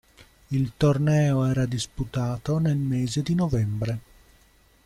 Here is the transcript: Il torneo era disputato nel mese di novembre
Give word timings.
Il 0.47 0.71
torneo 0.77 1.45
era 1.45 1.67
disputato 1.67 2.57
nel 2.57 2.75
mese 2.75 3.21
di 3.21 3.35
novembre 3.35 3.99